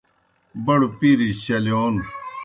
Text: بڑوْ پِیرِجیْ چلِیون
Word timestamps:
بڑوْ 0.65 0.87
پِیرِجیْ 0.99 1.41
چلِیون 1.43 1.95